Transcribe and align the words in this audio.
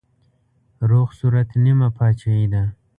روغ 0.89 1.07
صورت 1.19 1.49
نيمه 1.63 1.87
پاچاهي 1.97 2.45
ده. 2.53 2.63